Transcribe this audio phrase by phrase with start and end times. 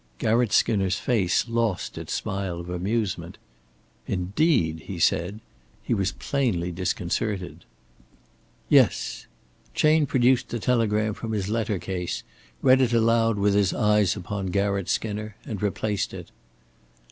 [0.17, 3.37] Garratt Skinner's face lost its smile of amusement.
[4.07, 5.41] "Indeed?" he said.
[5.83, 7.65] He was plainly disconcerted.
[8.67, 9.27] "Yes."
[9.75, 12.23] Chayne produced the telegram from his letter case,
[12.63, 16.31] read it aloud with his eyes upon Garratt Skinner, and replaced it.